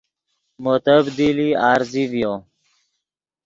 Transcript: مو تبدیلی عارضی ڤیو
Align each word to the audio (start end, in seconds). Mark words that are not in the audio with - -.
مو 0.61 0.73
تبدیلی 0.85 1.49
عارضی 1.63 2.03
ڤیو 2.11 2.33